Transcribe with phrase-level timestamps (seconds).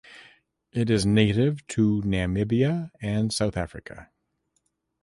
[0.71, 4.09] It is native to Namibia and South Africa.